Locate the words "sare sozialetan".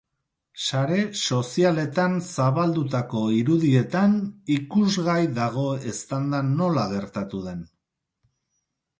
0.67-2.15